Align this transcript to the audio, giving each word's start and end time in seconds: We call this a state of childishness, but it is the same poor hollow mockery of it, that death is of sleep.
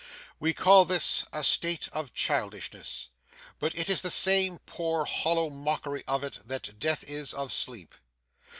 We 0.39 0.51
call 0.55 0.85
this 0.85 1.27
a 1.31 1.43
state 1.43 1.87
of 1.93 2.11
childishness, 2.15 3.09
but 3.59 3.77
it 3.77 3.87
is 3.87 4.01
the 4.01 4.09
same 4.09 4.57
poor 4.65 5.05
hollow 5.05 5.51
mockery 5.51 6.03
of 6.07 6.23
it, 6.23 6.39
that 6.43 6.79
death 6.79 7.03
is 7.03 7.35
of 7.35 7.53
sleep. 7.53 7.93